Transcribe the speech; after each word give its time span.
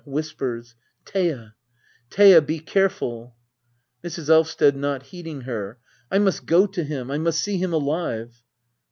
Thea— 1.13 1.53
Thea— 2.09 2.41
be 2.41 2.57
careful 2.57 3.35
I 4.03 4.07
Mrs. 4.07 4.29
Elvsted. 4.31 4.73
[Not 4.75 5.03
heeding 5.03 5.41
her,] 5.41 5.77
I 6.09 6.17
must 6.17 6.47
go 6.47 6.65
to 6.65 6.83
him! 6.83 7.11
I 7.11 7.19
must 7.19 7.39
see 7.39 7.57
him 7.59 7.71
alive 7.71 8.41